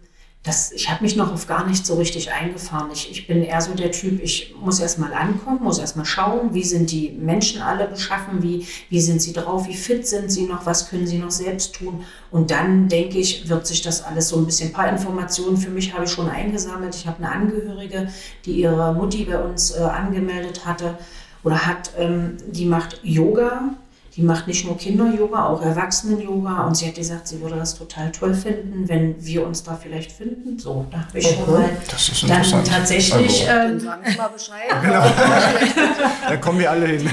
[0.44, 2.90] das, ich habe mich noch auf gar nicht so richtig eingefahren.
[2.92, 6.64] Ich, ich bin eher so der Typ, ich muss erstmal ankommen, muss erstmal schauen, wie
[6.64, 10.66] sind die Menschen alle beschaffen, wie, wie sind sie drauf, wie fit sind sie noch,
[10.66, 12.04] was können sie noch selbst tun.
[12.32, 15.70] Und dann denke ich, wird sich das alles so ein bisschen, ein paar Informationen für
[15.70, 16.96] mich habe ich schon eingesammelt.
[16.96, 18.08] Ich habe eine Angehörige,
[18.44, 20.98] die ihre Mutti bei uns äh, angemeldet hatte
[21.44, 23.76] oder hat, ähm, die macht Yoga
[24.16, 26.66] die macht nicht nur Kinder-Yoga, auch Erwachsenen-Yoga.
[26.66, 30.12] Und sie hat gesagt, sie würde das total toll finden, wenn wir uns da vielleicht
[30.12, 30.58] finden.
[30.58, 34.28] So, da habe ich schon mal Das ist dann tatsächlich Dann ähm, sagen Sie mal
[34.28, 34.68] Bescheid.
[36.28, 37.04] Da kommen wir alle hin.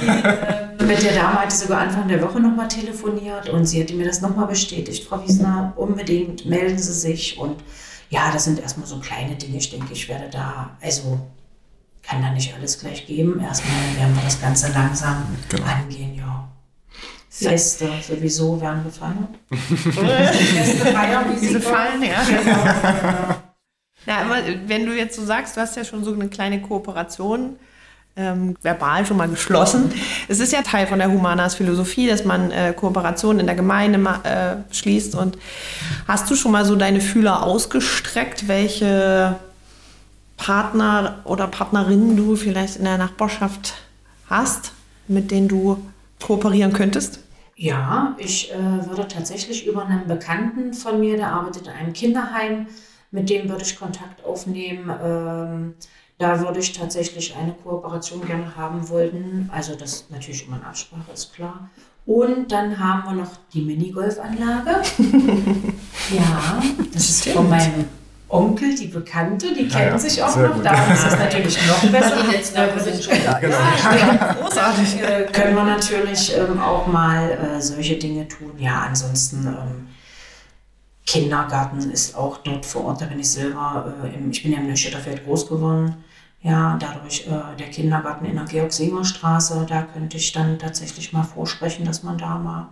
[0.85, 4.21] mit der Dame hatte sogar Anfang der Woche nochmal telefoniert und sie hatte mir das
[4.21, 5.03] nochmal bestätigt.
[5.07, 7.37] Frau Wiesner, unbedingt melden Sie sich.
[7.37, 7.55] Und
[8.09, 9.57] ja, das sind erstmal so kleine Dinge.
[9.57, 11.19] Ich denke, ich werde da, also
[12.03, 13.39] kann da nicht alles gleich geben.
[13.39, 15.65] Erstmal werden wir das Ganze langsam Genau.
[15.65, 16.15] angehen.
[17.47, 19.29] Feste sowieso werden gefeiert.
[19.93, 21.59] Feste feiern, wie sie.
[21.59, 22.23] Fallen, ja.
[22.23, 23.35] Genau.
[24.05, 27.57] Na, aber wenn du jetzt so sagst, du hast ja schon so eine kleine Kooperation
[28.15, 29.93] ähm, verbal schon mal geschlossen.
[30.27, 33.97] Es ist ja Teil von der Humanas Philosophie, dass man äh, Kooperationen in der Gemeinde
[33.97, 35.15] ma- äh, schließt.
[35.15, 35.37] Und
[36.07, 39.35] hast du schon mal so deine Fühler ausgestreckt, welche
[40.37, 43.75] Partner oder Partnerinnen du vielleicht in der Nachbarschaft
[44.29, 44.71] hast,
[45.07, 45.81] mit denen du
[46.21, 47.19] kooperieren könntest?
[47.61, 52.67] Ja, ich äh, würde tatsächlich über einen Bekannten von mir, der arbeitet in einem Kinderheim,
[53.11, 54.89] mit dem würde ich Kontakt aufnehmen.
[55.03, 55.73] Ähm,
[56.19, 59.49] da würde ich tatsächlich eine Kooperation gerne haben wollen.
[59.51, 61.69] Also das natürlich immer in Absprache, ist klar.
[62.05, 64.69] Und dann haben wir noch die Minigolfanlage.
[66.15, 67.89] ja, das ist von meinem
[68.29, 70.53] Onkel, die Bekannte, die kennen ja, sich auch noch.
[70.53, 70.63] gut.
[70.63, 72.23] Da ist es natürlich noch besser.
[72.23, 73.39] Die Netzwerke sind schon da.
[74.39, 75.01] Großartig.
[75.01, 78.51] äh, können wir natürlich ähm, auch mal äh, solche Dinge tun.
[78.59, 79.87] Ja, ansonsten ähm,
[81.07, 83.01] Kindergarten ist auch dort vor Ort.
[83.01, 85.95] Da bin ich selber, äh, im, ich bin ja im Neustädterfeld groß geworden.
[86.41, 91.83] Ja, dadurch äh, der Kindergarten in der Georg-Singer-Straße, da könnte ich dann tatsächlich mal vorsprechen,
[91.83, 92.69] dass man da mal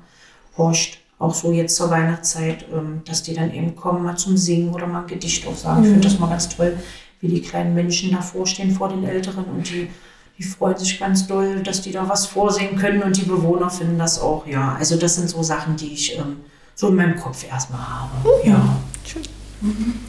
[0.55, 0.99] horcht.
[1.19, 4.87] Auch so jetzt zur Weihnachtszeit, ähm, dass die dann eben kommen, mal zum Singen oder
[4.87, 5.83] mal ein Gedicht auch sagen.
[5.83, 6.77] Ich finde das mal ganz toll,
[7.21, 9.89] wie die kleinen Menschen davor stehen vor den Älteren und die
[10.37, 13.97] die freuen sich ganz doll, dass die da was vorsehen können und die Bewohner finden
[13.97, 14.75] das auch, ja.
[14.77, 16.37] Also das sind so Sachen, die ich ähm,
[16.75, 18.29] so in meinem Kopf erstmal habe.
[18.43, 18.77] Ja.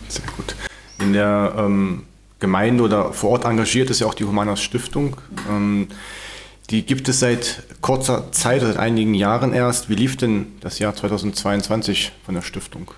[0.09, 0.55] Sehr gut.
[1.01, 2.05] In der ähm,
[2.41, 5.17] Gemeinde oder vor Ort engagiert ist ja auch die Humanas Stiftung.
[5.49, 5.89] Ähm,
[6.71, 9.89] die gibt es seit kurzer Zeit, seit einigen Jahren erst.
[9.89, 12.91] Wie lief denn das Jahr 2022 von der Stiftung?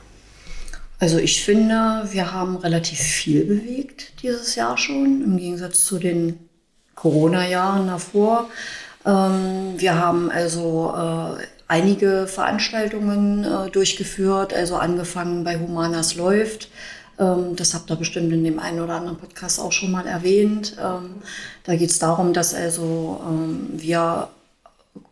[0.98, 6.38] Also ich finde, wir haben relativ viel bewegt dieses Jahr schon, im Gegensatz zu den
[6.94, 8.50] Corona-Jahren davor.
[9.06, 16.68] Ähm, wir haben also äh, einige Veranstaltungen äh, durchgeführt, also angefangen bei Humanas läuft.
[17.20, 20.76] Ähm, das habt ihr bestimmt in dem einen oder anderen Podcast auch schon mal erwähnt.
[20.82, 21.16] Ähm,
[21.64, 24.28] da geht es darum, dass also ähm, wir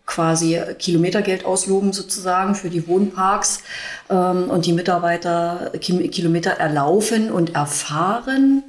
[0.07, 3.61] quasi Kilometergeld ausloben sozusagen für die Wohnparks
[4.09, 8.65] und die Mitarbeiter Ki Kilometer erlaufen und erfahren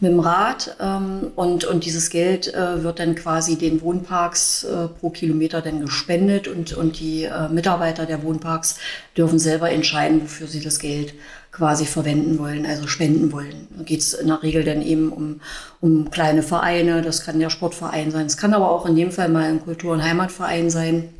[0.00, 4.88] mit dem Rad ähm, und, und dieses Geld äh, wird dann quasi den Wohnparks äh,
[4.88, 8.78] pro Kilometer dann gespendet und, und die äh, Mitarbeiter der Wohnparks
[9.16, 11.14] dürfen selber entscheiden, wofür sie das Geld
[11.52, 13.68] quasi verwenden wollen, also spenden wollen.
[13.76, 15.40] Da geht es in der Regel dann eben um,
[15.80, 19.28] um kleine Vereine, das kann der Sportverein sein, es kann aber auch in dem Fall
[19.28, 21.10] mal ein Kultur- und Heimatverein sein.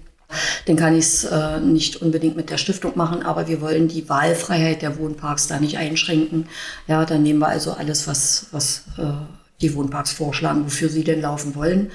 [0.66, 4.08] Dann kann ich es äh, nicht unbedingt mit der Stiftung machen, aber wir wollen die
[4.08, 6.46] Wahlfreiheit der Wohnparks da nicht einschränken.
[6.86, 9.12] Ja, dann nehmen wir also alles, was, was äh,
[9.60, 11.90] die Wohnparks vorschlagen, wofür sie denn laufen wollen.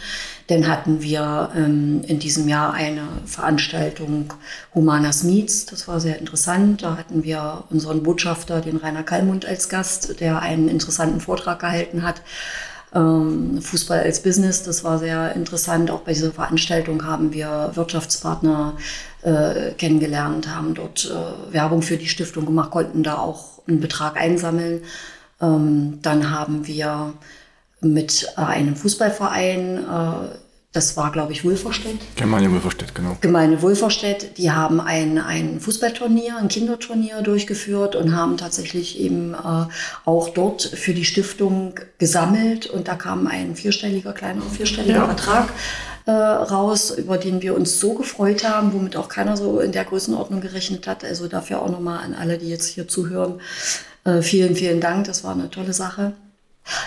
[0.47, 4.33] Dann hatten wir ähm, in diesem Jahr eine Veranstaltung
[4.73, 5.65] Humanas Meets.
[5.65, 6.81] Das war sehr interessant.
[6.83, 12.03] Da hatten wir unseren Botschafter, den Rainer Kallmund, als Gast, der einen interessanten Vortrag gehalten
[12.03, 12.21] hat.
[12.93, 15.91] Ähm, Fußball als Business, das war sehr interessant.
[15.91, 18.77] Auch bei dieser Veranstaltung haben wir Wirtschaftspartner
[19.21, 24.17] äh, kennengelernt, haben dort äh, Werbung für die Stiftung gemacht, konnten da auch einen Betrag
[24.17, 24.81] einsammeln.
[25.41, 27.13] Ähm, dann haben wir
[27.81, 30.35] mit einem Fußballverein, äh,
[30.71, 33.17] das war, glaube ich, Wulverstedt, Gemeinde Wolferstedt, genau.
[33.21, 39.65] Gemeinde Wulverstedt, die haben ein, ein Fußballturnier, ein Kinderturnier durchgeführt und haben tatsächlich eben äh,
[40.05, 45.49] auch dort für die Stiftung gesammelt und da kam ein vierstelliger, kleiner vierstelliger Betrag
[46.05, 49.85] äh, raus, über den wir uns so gefreut haben, womit auch keiner so in der
[49.85, 51.03] Größenordnung gerechnet hat.
[51.03, 53.41] Also dafür auch nochmal an alle, die jetzt hier zuhören,
[54.03, 55.05] äh, vielen, vielen Dank.
[55.05, 56.13] Das war eine tolle Sache.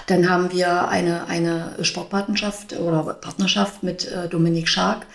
[0.07, 5.07] Dann haben wir eine, eine Sportpartnerschaft oder Partnerschaft mit äh, Dominik Schark,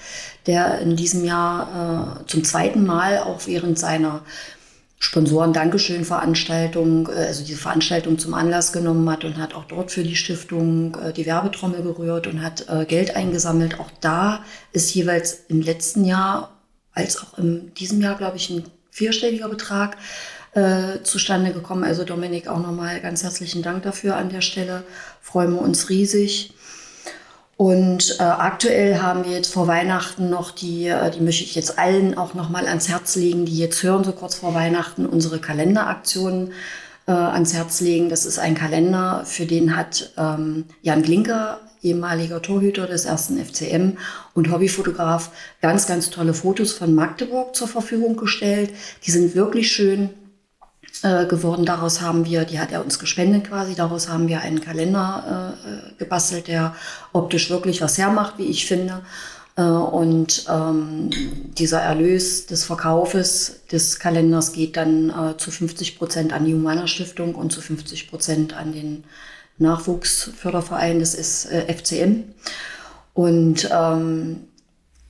[0.46, 4.22] der in diesem Jahr äh, zum zweiten Mal auch während seiner
[5.00, 10.16] Sponsoren-Dankeschön-Veranstaltung, äh, also diese Veranstaltung zum Anlass genommen hat und hat auch dort für die
[10.16, 13.80] Stiftung äh, die Werbetrommel gerührt und hat äh, Geld eingesammelt.
[13.80, 16.52] Auch da ist jeweils im letzten Jahr
[16.94, 19.98] als auch in diesem Jahr, glaube ich, ein vierstelliger Betrag
[20.58, 21.84] äh, zustande gekommen.
[21.84, 24.84] Also Dominik, auch nochmal ganz herzlichen Dank dafür an der Stelle.
[25.22, 26.52] Freuen wir uns riesig.
[27.58, 31.78] Und äh, aktuell haben wir jetzt vor Weihnachten noch die, äh, die möchte ich jetzt
[31.78, 36.54] allen auch nochmal ans Herz legen, die jetzt hören, so kurz vor Weihnachten, unsere Kalenderaktionen
[37.08, 38.10] äh, ans Herz legen.
[38.10, 43.98] Das ist ein Kalender, für den hat ähm, Jan Glinker, ehemaliger Torhüter des ersten FCM
[44.34, 48.72] und Hobbyfotograf, ganz, ganz tolle Fotos von Magdeburg zur Verfügung gestellt.
[49.06, 50.10] Die sind wirklich schön
[51.04, 51.66] äh, geworden.
[51.66, 55.94] Daraus haben wir, die hat er uns gespendet quasi, daraus haben wir einen Kalender äh,
[55.98, 56.76] gebastelt, der
[57.14, 59.02] optisch wirklich was hermacht, wie ich finde.
[59.58, 61.10] Äh, und ähm,
[61.58, 66.88] dieser Erlös des Verkaufes des Kalenders geht dann äh, zu 50 Prozent an die Humana
[66.88, 69.04] Stiftung und zu 50 Prozent an den
[69.58, 72.24] Nachwuchsförderverein, das ist äh, FCM.
[73.14, 74.48] Und ähm,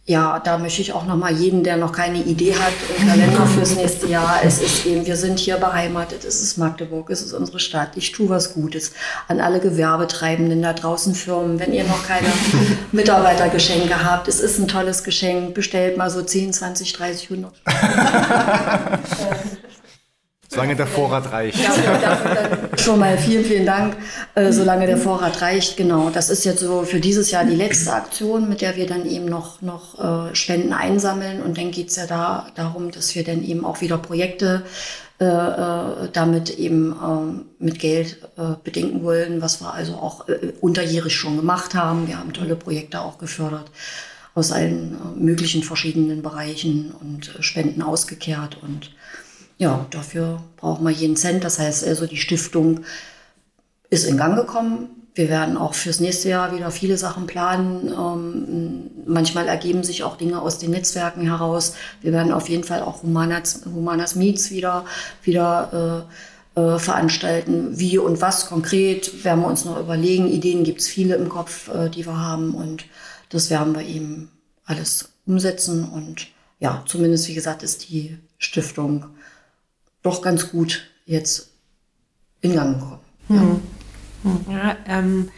[0.10, 3.46] ja, da möchte ich auch noch mal jeden, der noch keine Idee hat, einen Kalender
[3.46, 4.40] fürs nächste Jahr.
[4.42, 7.90] Es ist eben, wir sind hier beheimatet, es ist Magdeburg, es ist unsere Stadt.
[7.96, 8.94] Ich tue was Gutes
[9.28, 11.60] an alle Gewerbetreibenden da draußen Firmen.
[11.60, 12.30] Wenn ihr noch keine
[12.94, 15.54] Mitarbeitergeschenke habt, es ist ein tolles Geschenk.
[15.54, 17.52] Bestellt mal so 10, 20, 30, 100.
[20.58, 21.64] Solange der Vorrat reicht.
[21.64, 23.96] Dafür, dafür schon mal vielen, vielen Dank.
[24.34, 26.10] Äh, solange der Vorrat reicht, genau.
[26.10, 29.26] Das ist jetzt so für dieses Jahr die letzte Aktion, mit der wir dann eben
[29.26, 31.44] noch, noch äh, Spenden einsammeln.
[31.44, 34.64] Und dann geht's ja da darum, dass wir dann eben auch wieder Projekte
[35.20, 40.54] äh, äh damit eben äh, mit Geld äh, bedenken wollen, was wir also auch äh,
[40.60, 42.08] unterjährig schon gemacht haben.
[42.08, 43.70] Wir haben tolle Projekte auch gefördert
[44.34, 48.92] aus allen äh, möglichen verschiedenen Bereichen und äh, Spenden ausgekehrt und
[49.58, 51.44] ja, dafür brauchen wir jeden Cent.
[51.44, 52.82] Das heißt also, die Stiftung
[53.90, 54.90] ist in Gang gekommen.
[55.16, 57.88] Wir werden auch fürs nächste Jahr wieder viele Sachen planen.
[57.88, 61.74] Ähm, manchmal ergeben sich auch Dinge aus den Netzwerken heraus.
[62.02, 64.86] Wir werden auf jeden Fall auch Humanas, Humanas Meets wieder,
[65.24, 66.06] wieder
[66.56, 67.80] äh, äh, veranstalten.
[67.80, 70.28] Wie und was konkret werden wir uns noch überlegen.
[70.28, 72.54] Ideen gibt es viele im Kopf, äh, die wir haben.
[72.54, 72.86] Und
[73.30, 74.30] das werden wir eben
[74.66, 75.90] alles umsetzen.
[75.90, 76.28] Und
[76.60, 79.06] ja, zumindest, wie gesagt, ist die Stiftung
[80.04, 81.52] doch ganz gut jetzt
[82.42, 83.00] in Gang gekommen.
[83.30, 83.42] Ja.
[83.42, 83.62] Hm.
[84.50, 85.30] Ja, ähm,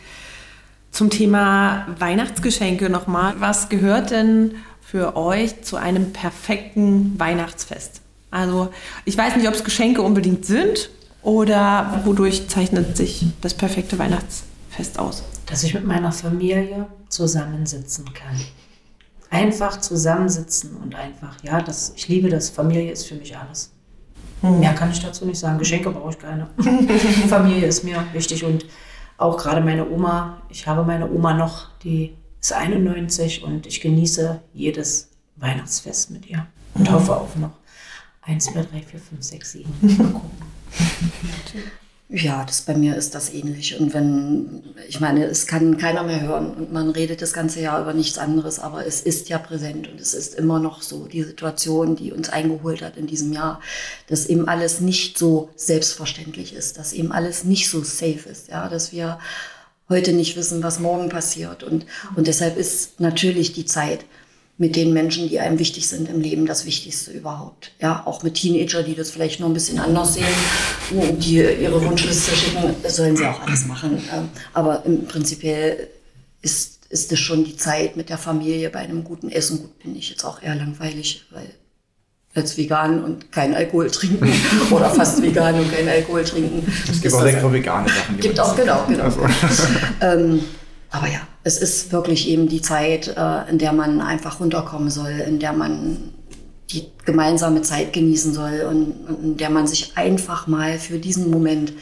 [0.92, 3.36] zum Thema Weihnachtsgeschenke nochmal.
[3.40, 8.02] Was gehört denn für euch zu einem perfekten Weihnachtsfest?
[8.32, 8.70] Also
[9.06, 10.90] ich weiß nicht, ob es Geschenke unbedingt sind
[11.22, 15.24] oder wodurch zeichnet sich das perfekte Weihnachtsfest aus?
[15.46, 18.40] Dass ich mit meiner Familie zusammensitzen kann.
[19.32, 22.50] Einfach zusammensitzen und einfach, ja, das, ich liebe das.
[22.50, 23.72] Familie ist für mich alles.
[24.42, 24.60] Hm.
[24.60, 25.58] Mehr kann ich dazu nicht sagen.
[25.58, 26.48] Geschenke brauche ich keine.
[27.28, 28.66] Familie ist mir wichtig und
[29.18, 30.42] auch gerade meine Oma.
[30.50, 36.46] Ich habe meine Oma noch, die ist 91 und ich genieße jedes Weihnachtsfest mit ihr
[36.74, 36.96] und hm.
[36.96, 37.52] hoffe auf noch
[38.22, 39.74] 1, 2, 3, 4, 5, 6, 7.
[39.82, 40.32] Mal gucken.
[42.12, 43.80] Ja, das bei mir ist das ähnlich.
[43.80, 47.80] Und wenn, ich meine, es kann keiner mehr hören und man redet das ganze Jahr
[47.80, 51.22] über nichts anderes, aber es ist ja präsent und es ist immer noch so die
[51.22, 53.62] Situation, die uns eingeholt hat in diesem Jahr,
[54.08, 58.68] dass eben alles nicht so selbstverständlich ist, dass eben alles nicht so safe ist, ja,
[58.70, 59.20] dass wir
[59.88, 64.06] heute nicht wissen, was morgen passiert und, und deshalb ist natürlich die Zeit,
[64.60, 67.72] mit den Menschen, die einem wichtig sind im Leben, das Wichtigste überhaupt.
[67.80, 70.26] Ja, auch mit Teenager, die das vielleicht noch ein bisschen anders sehen,
[71.18, 74.04] die ihre Wunschliste schicken, sollen sie auch alles machen.
[74.14, 75.46] Ähm, aber im Prinzip
[76.42, 79.62] ist, ist es schon die Zeit mit der Familie bei einem guten Essen.
[79.62, 81.50] Gut, bin ich jetzt auch eher langweilig, weil
[82.36, 84.30] als vegan und kein Alkohol trinken
[84.72, 86.70] oder fast vegan und kein Alkohol trinken.
[86.92, 88.20] Es gibt auch leckere vegane Sachen.
[88.20, 89.04] Gibt auch, genau, genau.
[89.04, 89.22] Also.
[90.02, 90.42] ähm,
[90.90, 95.12] aber ja, es ist wirklich eben die Zeit, äh, in der man einfach runterkommen soll,
[95.12, 96.14] in der man
[96.72, 101.74] die gemeinsame Zeit genießen soll und, in der man sich einfach mal für diesen Moment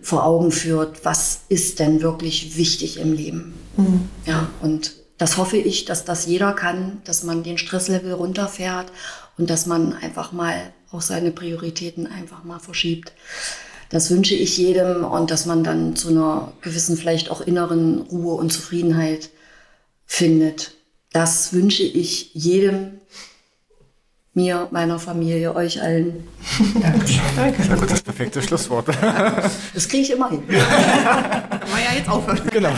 [0.00, 3.54] vor Augen führt, was ist denn wirklich wichtig im Leben.
[3.76, 4.08] Mhm.
[4.24, 8.92] Ja, und das hoffe ich, dass das jeder kann, dass man den Stresslevel runterfährt
[9.38, 10.54] und dass man einfach mal
[10.90, 13.12] auch seine Prioritäten einfach mal verschiebt.
[13.90, 18.34] Das wünsche ich jedem und dass man dann zu einer gewissen vielleicht auch inneren Ruhe
[18.34, 19.30] und Zufriedenheit
[20.06, 20.72] findet.
[21.12, 23.00] Das wünsche ich jedem,
[24.34, 26.28] mir, meiner Familie, euch allen.
[26.82, 27.22] Dankeschön.
[27.36, 27.62] Danke.
[27.68, 28.86] Das ist das perfekte Schlusswort.
[29.72, 30.46] Das kriege ich immer hin.
[30.46, 32.40] Kann man ja jetzt aufhören.
[32.52, 32.68] Genau.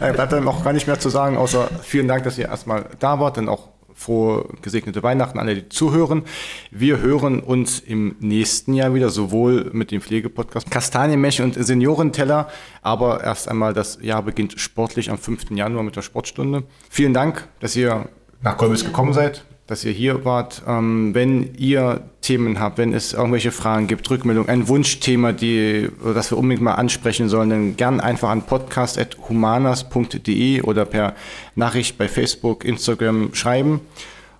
[0.00, 3.20] Bleibt dann auch gar nicht mehr zu sagen, außer vielen Dank, dass ihr erstmal da
[3.20, 3.68] wart, denn auch
[4.02, 6.24] frohe gesegnete Weihnachten alle, die zuhören.
[6.70, 12.48] Wir hören uns im nächsten Jahr wieder, sowohl mit dem Pflegepodcast Kastanienmärchen und Seniorenteller,
[12.82, 15.50] aber erst einmal das Jahr beginnt sportlich am 5.
[15.52, 16.64] Januar mit der Sportstunde.
[16.90, 18.08] Vielen Dank, dass ihr
[18.42, 19.44] nach Kolbis gekommen seid.
[19.66, 20.62] Dass ihr hier wart.
[20.66, 26.30] Ähm, wenn ihr Themen habt, wenn es irgendwelche Fragen gibt, Rückmeldungen, ein Wunschthema, die, das
[26.30, 31.14] wir unbedingt mal ansprechen sollen, dann gern einfach an podcast.humanas.de oder per
[31.54, 33.80] Nachricht bei Facebook, Instagram schreiben.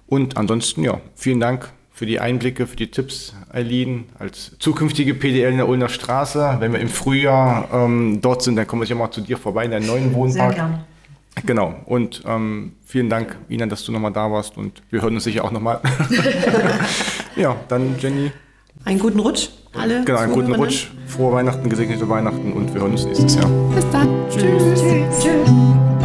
[0.06, 5.52] Und ansonsten, ja, vielen Dank für die Einblicke, für die Tipps, Eileen, als zukünftige PDL
[5.52, 6.56] in der Ulner Straße.
[6.58, 9.66] Wenn wir im Frühjahr ähm, dort sind, dann kommen wir sicher mal zu dir vorbei
[9.66, 10.54] in deinen neuen Wohnpark.
[10.54, 10.84] Sehr gerne.
[11.46, 11.74] Genau.
[11.86, 14.56] Und ähm, vielen Dank, Ina, dass du nochmal da warst.
[14.56, 15.80] Und wir hören uns sicher auch nochmal.
[17.36, 18.32] ja, dann Jenny.
[18.84, 20.04] Einen guten Rutsch, alle.
[20.04, 20.88] Genau, einen guten Rutsch.
[21.06, 23.48] Frohe Weihnachten, gesegnete Weihnachten und wir hören uns nächstes Jahr.
[23.74, 24.08] Bis dann.
[24.30, 24.82] Tschüss.
[25.20, 26.01] Tschüss.